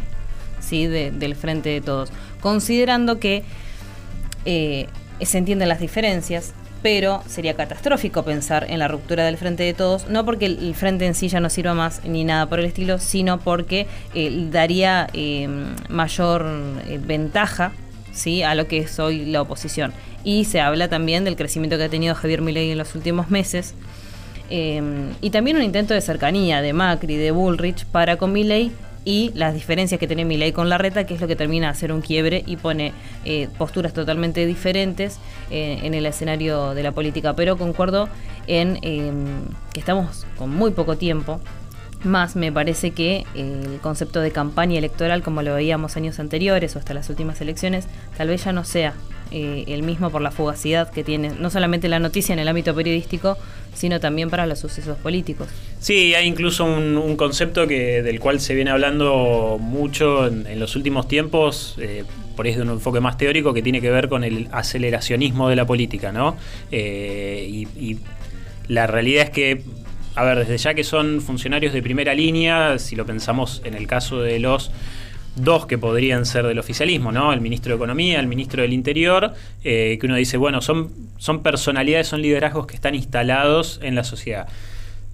¿sí? 0.61 0.87
del 0.87 1.37
frente 1.37 1.69
de 1.69 1.81
todos, 1.81 2.11
considerando 2.41 3.19
que 3.19 3.43
eh, 4.45 4.89
se 5.21 5.39
entienden 5.39 5.69
las 5.69 5.81
diferencias, 5.81 6.55
pero 6.83 7.23
sería 7.29 7.55
catastrófico 7.55 8.25
pensar 8.25 8.67
en 8.69 8.81
la 8.81 8.89
ruptura 8.89 9.25
del 9.25 9.37
frente 9.37 9.63
de 9.63 9.75
todos, 9.75 10.09
no 10.09 10.25
porque 10.25 10.47
el 10.47 10.75
frente 10.75 11.07
en 11.07 11.15
sí 11.15 11.29
ya 11.29 11.39
no 11.39 11.49
sirva 11.49 11.75
más 11.75 12.05
ni 12.05 12.25
nada 12.25 12.47
por 12.47 12.59
el 12.59 12.65
estilo, 12.65 12.99
sino 12.99 13.39
porque 13.39 13.87
eh, 14.15 14.49
daría 14.51 15.09
eh, 15.13 15.49
mayor 15.89 16.45
ventaja 17.07 17.73
¿sí? 18.13 18.43
a 18.43 18.55
lo 18.55 18.67
que 18.67 18.79
es 18.79 18.99
hoy 18.99 19.25
la 19.25 19.43
oposición. 19.43 19.93
Y 20.25 20.45
se 20.45 20.61
habla 20.61 20.89
también 20.89 21.25
del 21.25 21.37
crecimiento 21.37 21.77
que 21.77 21.85
ha 21.85 21.89
tenido 21.89 22.15
Javier 22.15 22.43
Milei 22.43 22.71
en 22.71 22.79
los 22.79 22.95
últimos 22.95 23.31
meses. 23.31 23.75
Em, 24.51 25.11
y 25.21 25.31
también 25.31 25.57
un 25.57 25.63
intento 25.63 25.95
de 25.95 26.01
cercanía 26.01 26.63
de 26.63 26.73
Macri, 26.73 27.17
de 27.17 27.31
Bullrich 27.31 27.87
para 27.87 28.17
con 28.17 28.33
Milei 28.33 28.71
y 29.05 29.33
las 29.35 29.55
diferencias 29.55 29.99
que 29.99 30.07
tiene 30.07 30.25
Milei 30.25 30.53
con 30.53 30.69
Larreta, 30.69 31.05
que 31.05 31.15
es 31.15 31.21
lo 31.21 31.27
que 31.27 31.37
termina 31.37 31.67
de 31.67 31.73
hacer 31.73 31.93
un 31.93 32.03
quiebre 32.03 32.45
y 32.47 32.57
pone 32.57 32.93
eh, 33.25 33.49
posturas 33.59 33.93
totalmente 33.93 34.47
diferentes 34.47 35.19
eh, 35.51 35.81
en 35.83 35.95
el 35.95 36.07
escenario 36.07 36.75
de 36.75 36.83
la 36.83 36.93
política. 36.93 37.35
Pero 37.35 37.57
concuerdo 37.57 38.09
en 38.47 38.79
em, 38.83 39.25
que 39.73 39.81
estamos 39.81 40.27
con 40.37 40.51
muy 40.51 40.71
poco 40.73 40.97
tiempo 40.97 41.41
más 42.05 42.37
me 42.37 42.53
parece 42.53 42.91
que 42.93 43.25
eh, 43.35 43.63
el 43.65 43.81
concepto 43.81 44.21
de 44.21 44.31
campaña 44.31 44.79
electoral, 44.79 45.23
como 45.23 45.43
lo 45.43 45.55
veíamos 45.55 45.97
años 45.97 46.19
anteriores 46.19 46.75
o 46.77 46.79
hasta 46.79 46.95
las 46.95 47.09
últimas 47.11 47.41
elecciones, 47.41 47.87
tal 48.17 48.29
vez 48.29 48.45
ya 48.45 48.53
no 48.53 48.65
sea 48.65 48.95
eh, 49.31 49.65
el 49.69 49.83
mismo 49.83 50.11
por 50.11 50.21
la 50.21 50.31
fugacidad 50.31 50.91
que 50.91 51.05
tiene 51.05 51.31
no 51.31 51.51
solamente 51.51 51.89
la 51.89 51.99
noticia 51.99 52.33
en 52.33 52.39
el 52.39 52.49
ámbito 52.49 52.75
periodístico, 52.75 53.39
sino 53.75 54.01
también 54.01 54.31
para 54.31 54.47
los 54.47 54.59
sucesos 54.59 54.99
políticos. 54.99 55.49
Sí, 55.81 56.15
hay 56.15 56.27
incluso 56.27 56.65
un, 56.65 57.17
concepto 57.17 57.67
que 57.67 58.03
del 58.03 58.21
cual 58.21 58.41
se 58.41 58.55
viene 58.55 58.71
hablando 58.71 59.59
mucho 59.61 60.27
en, 60.27 60.59
los 60.59 60.77
últimos 60.77 61.09
tiempos, 61.09 61.77
eh, 61.79 62.05
por 62.37 62.47
ahí 62.47 62.55
de 62.55 62.63
un 62.63 62.71
enfoque 62.71 63.01
más 63.01 63.17
teórico, 63.17 63.55
que 63.55 63.63
tiene 63.63 63.81
que 63.81 63.91
ver 63.91 64.09
con 64.09 64.25
el 64.25 64.49
aceleracionismo 64.53 65.49
de 65.49 65.57
la 65.57 65.67
política, 65.67 66.13
¿no? 66.13 66.37
y 66.71 67.99
la 68.69 68.87
realidad 68.87 69.25
es 69.25 69.31
que 69.31 69.63
a 70.15 70.25
ver, 70.25 70.39
desde 70.39 70.59
ya 70.59 70.75
que 70.75 70.85
son 70.85 71.21
funcionarios 71.21 71.73
de 71.73 71.83
primera 71.83 72.15
línea, 72.15 72.79
si 72.79 72.97
lo 72.97 73.07
pensamos 73.07 73.63
en 73.65 73.75
el 73.75 73.87
caso 73.87 74.21
de 74.21 74.39
los 74.39 74.71
dos 75.37 75.67
que 75.67 75.79
podrían 75.79 76.27
ser 76.27 76.47
del 76.47 76.59
oficialismo, 76.59 77.11
¿no? 77.11 77.33
El 77.33 77.41
ministro 77.41 77.71
de 77.71 77.77
Economía, 77.77 78.21
el 78.21 78.27
ministro 78.27 78.63
del 78.63 78.73
Interior, 78.73 79.33
eh, 79.65 79.97
que 79.99 80.07
uno 80.07 80.17
dice, 80.17 80.37
bueno, 80.37 80.61
son, 80.61 80.91
son 81.17 81.43
personalidades, 81.43 82.09
son 82.09 82.21
liderazgos 82.21 82.67
que 82.67 82.75
están 82.75 82.95
instalados 82.95 83.81
en 83.83 83.95
la 83.95 84.05
sociedad. 84.05 84.49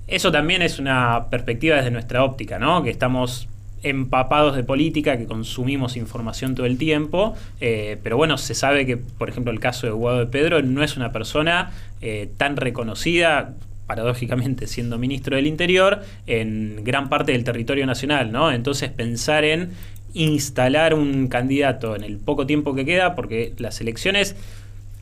Eso 0.08 0.32
también 0.32 0.62
es 0.62 0.78
una 0.78 1.26
perspectiva 1.30 1.76
desde 1.76 1.90
nuestra 1.90 2.24
óptica, 2.24 2.58
¿no? 2.58 2.82
Que 2.82 2.90
estamos 2.90 3.48
empapados 3.84 4.56
de 4.56 4.64
política, 4.64 5.16
que 5.16 5.26
consumimos 5.26 5.96
información 5.96 6.54
todo 6.56 6.66
el 6.66 6.78
tiempo, 6.78 7.36
eh, 7.60 7.98
pero 8.02 8.16
bueno, 8.16 8.36
se 8.38 8.54
sabe 8.54 8.86
que, 8.86 8.96
por 8.96 9.28
ejemplo, 9.28 9.52
el 9.52 9.60
caso 9.60 9.86
de 9.86 9.92
Guado 9.92 10.18
de 10.18 10.26
Pedro 10.26 10.62
no 10.62 10.82
es 10.82 10.96
una 10.96 11.12
persona 11.12 11.70
eh, 12.00 12.28
tan 12.36 12.56
reconocida, 12.56 13.54
paradójicamente 13.88 14.68
siendo 14.68 14.98
ministro 14.98 15.34
del 15.34 15.48
Interior, 15.48 16.02
en 16.28 16.84
gran 16.84 17.08
parte 17.08 17.32
del 17.32 17.42
territorio 17.42 17.86
nacional, 17.86 18.30
¿no? 18.30 18.52
Entonces 18.52 18.90
pensar 18.90 19.44
en 19.44 19.70
instalar 20.14 20.94
un 20.94 21.26
candidato 21.28 21.96
en 21.96 22.04
el 22.04 22.18
poco 22.18 22.46
tiempo 22.46 22.74
que 22.74 22.84
queda, 22.84 23.16
porque 23.16 23.54
las 23.58 23.80
elecciones 23.80 24.36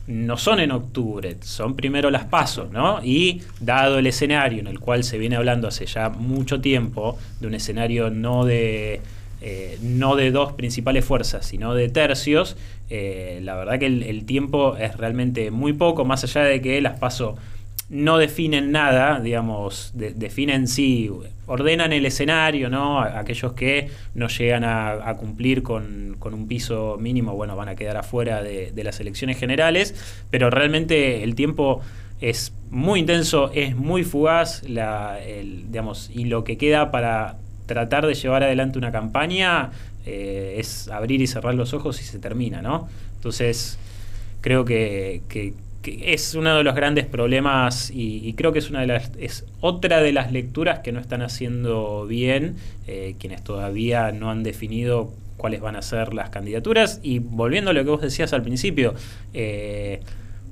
no 0.07 0.37
son 0.37 0.61
en 0.61 0.71
octubre, 0.71 1.35
son 1.41 1.75
primero 1.75 2.09
las 2.09 2.25
pasos, 2.25 2.71
¿no? 2.71 3.03
Y 3.03 3.41
dado 3.59 3.99
el 3.99 4.07
escenario 4.07 4.61
en 4.61 4.67
el 4.67 4.79
cual 4.79 5.03
se 5.03 5.17
viene 5.17 5.35
hablando 5.35 5.67
hace 5.67 5.85
ya 5.85 6.09
mucho 6.09 6.61
tiempo, 6.61 7.19
de 7.41 7.47
un 7.47 7.55
escenario 7.55 8.09
no 8.09 8.45
de, 8.45 9.01
eh, 9.41 9.77
no 9.81 10.15
de 10.15 10.31
dos 10.31 10.53
principales 10.53 11.03
fuerzas, 11.03 11.45
sino 11.45 11.73
de 11.73 11.89
tercios, 11.89 12.55
eh, 12.89 13.41
la 13.43 13.55
verdad 13.55 13.79
que 13.79 13.87
el, 13.87 14.23
tiempo 14.25 14.77
es 14.77 14.95
realmente 14.95 15.51
muy 15.51 15.73
poco, 15.73 16.05
más 16.05 16.23
allá 16.23 16.43
de 16.43 16.61
que 16.61 16.79
las 16.79 16.97
paso 16.99 17.35
no 17.89 18.17
definen 18.17 18.71
nada, 18.71 19.21
digamos, 19.21 19.91
definen 19.93 20.67
sí, 20.67 21.09
ordenan 21.45 21.93
el 21.93 22.05
escenario, 22.05 22.69
¿no? 22.69 22.99
aquellos 22.99 23.53
que 23.53 23.89
no 24.13 24.27
llegan 24.27 24.65
a, 24.65 25.15
cumplir 25.17 25.63
con, 25.63 26.17
un 26.19 26.47
piso 26.47 26.97
mínimo, 26.99 27.33
bueno, 27.33 27.55
van 27.55 27.69
a 27.69 27.75
quedar 27.75 27.95
afuera 27.95 28.43
de, 28.43 28.83
las 28.83 28.99
elecciones 28.99 29.37
generales, 29.37 29.95
pero 30.29 30.49
realmente 30.49 31.23
el 31.23 31.35
tiempo 31.35 31.81
es 32.19 32.51
muy 32.69 32.99
intenso, 32.99 33.51
es 33.53 33.75
muy 33.75 34.03
fugaz, 34.03 34.67
la, 34.67 35.17
digamos, 35.19 36.09
y 36.13 36.25
lo 36.25 36.43
que 36.43 36.57
queda 36.57 36.91
para 36.91 37.37
tratar 37.67 38.05
de 38.05 38.15
llevar 38.15 38.43
adelante 38.43 38.77
una 38.77 38.91
campaña 38.91 39.71
eh, 40.05 40.55
es 40.57 40.89
abrir 40.89 41.21
y 41.21 41.27
cerrar 41.27 41.53
los 41.53 41.73
ojos 41.73 42.01
y 42.01 42.03
se 42.03 42.19
termina, 42.19 42.61
¿no? 42.61 42.89
Entonces, 43.15 43.77
creo 44.41 44.65
que 44.65 45.21
es 46.03 46.35
uno 46.35 46.57
de 46.57 46.63
los 46.63 46.75
grandes 46.75 47.05
problemas 47.05 47.91
y, 47.93 48.33
creo 48.33 48.51
que 48.51 48.59
es 48.59 48.69
una 48.69 48.81
de 48.81 48.87
las 48.87 49.11
es 49.19 49.45
otra 49.61 50.01
de 50.01 50.11
las 50.13 50.31
lecturas 50.31 50.79
que 50.79 50.91
no 50.91 50.99
están 50.99 51.21
haciendo 51.21 52.05
bien 52.07 52.55
eh, 52.87 53.15
quienes 53.19 53.43
todavía 53.43 54.11
no 54.11 54.29
han 54.29 54.43
definido 54.43 55.11
cuáles 55.37 55.61
van 55.61 55.75
a 55.75 55.81
ser 55.81 56.13
las 56.13 56.29
candidaturas. 56.29 56.99
Y 57.03 57.19
volviendo 57.19 57.71
a 57.71 57.73
lo 57.73 57.83
que 57.83 57.89
vos 57.89 58.01
decías 58.01 58.33
al 58.33 58.43
principio 58.43 58.93
eh, 59.33 60.01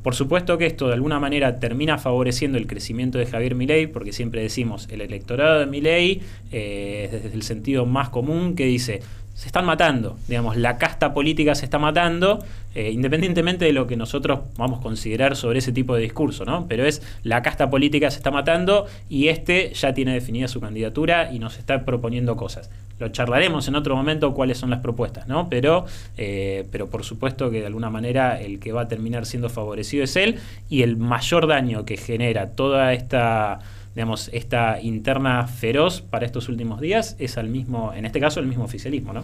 por 0.05 0.13
supuesto 0.13 0.59
que 0.59 0.67
esto 0.67 0.85
de 0.85 0.93
alguna 0.93 1.19
manera 1.19 1.59
termina 1.59 1.97
favoreciendo 1.97 2.59
el 2.59 2.67
crecimiento 2.67 3.17
de 3.17 3.25
Javier 3.25 3.55
Milei, 3.55 3.87
porque 3.87 4.13
siempre 4.13 4.39
decimos 4.39 4.87
el 4.91 5.01
electorado 5.01 5.61
de 5.61 5.65
Milei, 5.65 6.21
eh, 6.51 7.09
desde 7.11 7.33
el 7.33 7.41
sentido 7.41 7.87
más 7.87 8.09
común, 8.09 8.55
que 8.55 8.65
dice 8.65 9.01
se 9.35 9.47
están 9.47 9.65
matando, 9.65 10.17
digamos, 10.29 10.55
la 10.55 10.77
casta 10.77 11.13
política 11.13 11.55
se 11.55 11.65
está 11.65 11.77
matando, 11.77 12.43
eh, 12.73 12.91
independientemente 12.91 13.65
de 13.65 13.73
lo 13.73 13.85
que 13.85 13.97
nosotros 13.97 14.39
vamos 14.55 14.79
a 14.79 14.81
considerar 14.81 15.35
sobre 15.35 15.59
ese 15.59 15.73
tipo 15.73 15.93
de 15.93 16.03
discurso, 16.03 16.45
¿no? 16.45 16.67
Pero 16.69 16.85
es 16.85 17.01
la 17.23 17.41
casta 17.41 17.69
política 17.69 18.09
se 18.09 18.17
está 18.17 18.31
matando 18.31 18.87
y 19.09 19.27
este 19.27 19.73
ya 19.73 19.93
tiene 19.93 20.13
definida 20.13 20.47
su 20.47 20.61
candidatura 20.61 21.33
y 21.33 21.39
nos 21.39 21.57
está 21.57 21.83
proponiendo 21.83 22.37
cosas. 22.37 22.69
Lo 22.97 23.09
charlaremos 23.09 23.67
en 23.67 23.75
otro 23.75 23.93
momento 23.97 24.33
cuáles 24.33 24.57
son 24.57 24.69
las 24.69 24.79
propuestas, 24.79 25.27
¿no? 25.27 25.49
Pero, 25.49 25.85
eh, 26.15 26.65
pero 26.71 26.89
por 26.89 27.03
supuesto 27.03 27.51
que 27.51 27.59
de 27.59 27.65
alguna 27.65 27.89
manera 27.89 28.39
el 28.39 28.59
que 28.59 28.71
va 28.71 28.83
a 28.83 28.87
terminar 28.87 29.25
siendo 29.25 29.49
favorecido 29.49 30.05
es 30.05 30.15
él 30.15 30.39
y 30.69 30.83
el 30.83 30.95
mayor 30.95 31.47
daño 31.47 31.83
que 31.83 31.97
genera 31.97 32.51
toda 32.51 32.93
esta 32.93 33.59
digamos, 33.95 34.29
esta 34.33 34.81
interna 34.81 35.47
feroz 35.47 36.01
para 36.01 36.25
estos 36.25 36.49
últimos 36.49 36.81
días 36.81 37.15
es 37.17 37.37
al 37.37 37.49
mismo, 37.49 37.93
en 37.93 38.05
este 38.05 38.19
caso, 38.19 38.39
el 38.39 38.47
mismo 38.47 38.65
oficialismo, 38.65 39.13
¿no? 39.13 39.23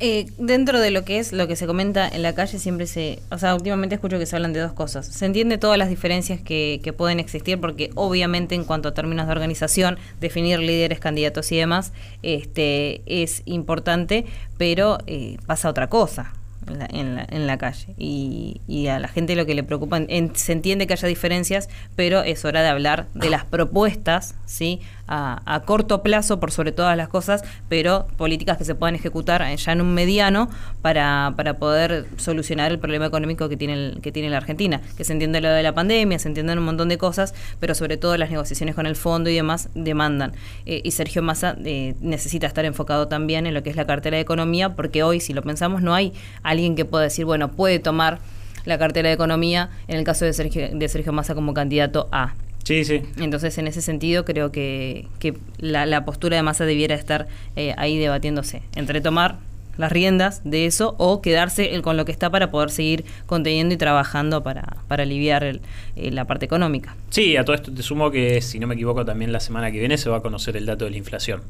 Eh, 0.00 0.26
dentro 0.38 0.78
de 0.78 0.92
lo 0.92 1.04
que 1.04 1.18
es 1.18 1.32
lo 1.32 1.48
que 1.48 1.56
se 1.56 1.66
comenta 1.66 2.06
en 2.06 2.22
la 2.22 2.32
calle, 2.32 2.60
siempre 2.60 2.86
se. 2.86 3.18
O 3.32 3.38
sea, 3.38 3.56
últimamente 3.56 3.96
escucho 3.96 4.16
que 4.16 4.26
se 4.26 4.36
hablan 4.36 4.52
de 4.52 4.60
dos 4.60 4.72
cosas. 4.72 5.06
Se 5.06 5.26
entiende 5.26 5.58
todas 5.58 5.76
las 5.76 5.88
diferencias 5.88 6.40
que, 6.40 6.80
que 6.84 6.92
pueden 6.92 7.18
existir, 7.18 7.58
porque 7.58 7.90
obviamente, 7.96 8.54
en 8.54 8.62
cuanto 8.62 8.90
a 8.90 8.94
términos 8.94 9.26
de 9.26 9.32
organización, 9.32 9.98
definir 10.20 10.60
líderes, 10.60 11.00
candidatos 11.00 11.50
y 11.50 11.56
demás 11.56 11.92
este, 12.22 13.02
es 13.06 13.42
importante, 13.44 14.24
pero 14.56 14.98
eh, 15.08 15.38
pasa 15.46 15.68
otra 15.68 15.88
cosa. 15.88 16.32
En 16.68 17.16
la, 17.16 17.26
en 17.28 17.58
calle. 17.58 17.94
Y, 17.98 18.86
a 18.88 18.98
la 18.98 19.08
gente 19.08 19.36
lo 19.36 19.44
que 19.44 19.54
le 19.54 19.62
preocupa, 19.62 20.00
se 20.34 20.52
entiende 20.52 20.86
que 20.86 20.94
haya 20.94 21.08
diferencias, 21.08 21.68
pero 21.96 22.22
es 22.22 22.44
hora 22.44 22.62
de 22.62 22.68
hablar 22.68 23.06
de 23.14 23.28
las 23.28 23.44
propuestas, 23.44 24.34
¿sí? 24.46 24.80
A, 25.10 25.62
corto 25.64 26.02
plazo, 26.02 26.38
por 26.38 26.52
sobre 26.52 26.70
todas 26.70 26.96
las 26.96 27.08
cosas, 27.08 27.42
pero 27.68 28.06
políticas 28.16 28.58
que 28.58 28.64
se 28.64 28.74
puedan 28.74 28.94
ejecutar 28.94 29.42
ya 29.56 29.72
en 29.72 29.80
un 29.80 29.94
mediano 29.94 30.50
para, 30.82 31.32
para 31.36 31.54
poder 31.54 32.06
solucionar 32.18 32.70
el 32.70 32.78
problema 32.78 33.06
económico 33.06 33.48
que 33.48 33.56
tiene, 33.56 33.94
que 34.02 34.12
tiene 34.12 34.28
la 34.28 34.36
Argentina. 34.36 34.80
Que 34.96 35.04
se 35.04 35.14
entiende 35.14 35.40
lo 35.40 35.48
de 35.48 35.62
la 35.62 35.74
pandemia, 35.74 36.18
se 36.18 36.28
entienden 36.28 36.58
un 36.58 36.64
montón 36.64 36.88
de 36.88 36.98
cosas, 36.98 37.34
pero 37.58 37.74
sobre 37.74 37.96
todo 37.96 38.16
las 38.16 38.30
negociaciones 38.30 38.74
con 38.74 38.86
el 38.86 38.96
fondo 38.96 39.30
y 39.30 39.34
demás 39.34 39.70
demandan. 39.74 40.32
Eh, 40.66 40.82
y 40.84 40.90
Sergio 40.90 41.22
Massa 41.22 41.56
eh, 41.64 41.94
necesita 42.00 42.46
estar 42.46 42.64
enfocado 42.64 43.08
también 43.08 43.46
en 43.46 43.54
lo 43.54 43.62
que 43.62 43.70
es 43.70 43.76
la 43.76 43.86
cartera 43.86 44.16
de 44.16 44.22
economía, 44.22 44.74
porque 44.74 45.02
hoy, 45.02 45.20
si 45.20 45.32
lo 45.32 45.42
pensamos, 45.42 45.82
no 45.82 45.94
hay 45.94 46.12
alguien 46.58 46.74
que 46.74 46.84
pueda 46.84 47.04
decir, 47.04 47.24
bueno, 47.24 47.52
puede 47.52 47.78
tomar 47.78 48.18
la 48.64 48.78
cartera 48.78 49.08
de 49.08 49.14
economía 49.14 49.70
en 49.86 49.96
el 49.96 50.04
caso 50.04 50.24
de 50.24 50.32
Sergio, 50.32 50.68
de 50.72 50.88
Sergio 50.88 51.12
Massa 51.12 51.34
como 51.34 51.54
candidato 51.54 52.08
a. 52.12 52.34
Sí, 52.64 52.84
sí. 52.84 53.02
Entonces, 53.18 53.56
en 53.56 53.66
ese 53.66 53.80
sentido, 53.80 54.24
creo 54.24 54.52
que, 54.52 55.06
que 55.20 55.34
la, 55.58 56.04
postura 56.04 56.36
de 56.36 56.42
Massa 56.42 56.66
debiera 56.66 56.94
estar 56.94 57.28
eh, 57.56 57.72
ahí 57.78 57.96
debatiéndose 57.96 58.62
entre 58.74 59.00
tomar 59.00 59.36
las 59.78 59.92
riendas 59.92 60.42
de 60.44 60.66
eso 60.66 60.96
o 60.98 61.22
quedarse 61.22 61.80
con 61.82 61.96
lo 61.96 62.04
que 62.04 62.12
está 62.12 62.30
para 62.30 62.50
poder 62.50 62.70
seguir 62.70 63.04
conteniendo 63.26 63.74
y 63.74 63.78
trabajando 63.78 64.42
para, 64.42 64.76
para 64.88 65.04
aliviar 65.04 65.44
el, 65.44 65.60
la 65.96 66.26
parte 66.26 66.44
económica. 66.44 66.96
Sí, 67.10 67.36
a 67.36 67.44
todo 67.44 67.54
esto 67.54 67.72
te 67.72 67.82
sumo 67.82 68.10
que, 68.10 68.42
si 68.42 68.58
no 68.58 68.66
me 68.66 68.74
equivoco, 68.74 69.04
también 69.04 69.32
la 69.32 69.40
semana 69.40 69.70
que 69.70 69.78
viene 69.78 69.96
se 69.96 70.10
va 70.10 70.16
a 70.16 70.20
conocer 70.20 70.56
el 70.56 70.66
dato 70.66 70.84
de 70.84 70.90
la 70.90 70.96
inflación. 70.98 71.42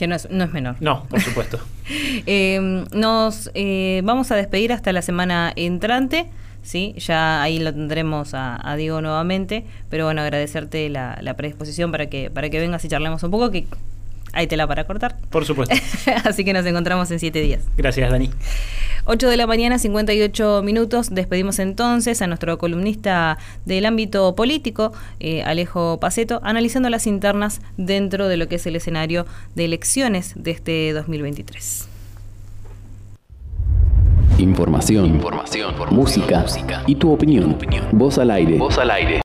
Que 0.00 0.06
no 0.06 0.14
es, 0.14 0.30
no 0.30 0.44
es 0.44 0.50
menor. 0.50 0.76
No, 0.80 1.04
por 1.10 1.20
supuesto. 1.20 1.60
Em, 2.24 2.86
nos 2.92 3.50
eh, 3.52 4.00
vamos 4.02 4.30
a 4.30 4.36
despedir 4.36 4.72
hasta 4.72 4.94
la 4.94 5.02
semana 5.02 5.52
entrante. 5.56 6.24
¿sí? 6.62 6.94
Ya 6.96 7.42
ahí 7.42 7.58
lo 7.58 7.70
tendremos 7.70 8.30
a, 8.32 8.74
Diego 8.78 9.02
nuevamente, 9.02 9.66
pero 9.90 10.06
bueno, 10.06 10.22
agradecerte 10.22 10.88
la, 10.88 11.18
la, 11.20 11.34
predisposición 11.34 11.90
para 11.92 12.06
que, 12.06 12.30
para 12.30 12.48
que 12.48 12.58
vengas 12.60 12.82
y 12.86 12.88
charlemos 12.88 13.22
un 13.24 13.30
poco, 13.30 13.50
que 13.50 13.66
hay 14.32 14.46
tela 14.46 14.66
para 14.66 14.84
cortar. 14.84 15.16
Por 15.28 15.44
supuesto. 15.44 15.74
Así 16.24 16.46
que 16.46 16.54
nos 16.54 16.64
encontramos 16.64 17.10
en 17.10 17.18
siete 17.18 17.42
días. 17.42 17.64
Gracias, 17.76 18.10
Dani. 18.10 18.30
8 19.12 19.28
de 19.28 19.36
la 19.36 19.48
mañana, 19.48 19.76
58 19.76 20.62
minutos. 20.62 21.12
Despedimos 21.12 21.58
entonces 21.58 22.22
a 22.22 22.28
nuestro 22.28 22.58
columnista 22.58 23.38
del 23.64 23.84
ámbito 23.86 24.36
político, 24.36 24.92
eh, 25.18 25.42
Alejo 25.42 25.98
Paceto, 25.98 26.38
analizando 26.44 26.88
las 26.90 27.08
internas 27.08 27.60
dentro 27.76 28.28
de 28.28 28.36
lo 28.36 28.46
que 28.46 28.54
es 28.54 28.66
el 28.66 28.76
escenario 28.76 29.26
de 29.56 29.64
elecciones 29.64 30.34
de 30.36 30.52
este 30.52 30.92
2023. 30.92 31.88
Información, 34.38 35.06
Información 35.06 35.74
música, 35.90 36.42
música, 36.42 36.82
y 36.86 36.94
tu 36.94 37.12
opinión. 37.12 37.50
opinión. 37.50 37.86
Voz 37.90 38.16
al 38.16 38.30
aire. 38.30 38.58
Voz 38.58 38.78
al 38.78 38.92
aire. 38.92 39.18